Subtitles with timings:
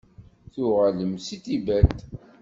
[0.53, 1.97] Tuɣalemt-d seg Tibet?